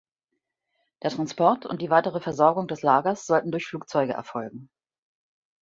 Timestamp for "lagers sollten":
2.81-3.51